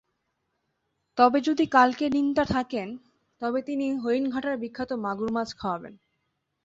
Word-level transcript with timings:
তবে 1.17 1.39
যদি 1.41 1.65
কালকের 1.67 2.11
দিনটা 2.11 2.43
থাকেন, 2.45 2.87
তবে 3.41 3.59
তিনি 3.61 3.85
হরিণঘাটার 3.95 4.55
বিখ্যাত 4.57 4.91
মাগুর 5.03 5.29
মাছ 5.31 5.49
খাওয়াবেন। 5.57 5.93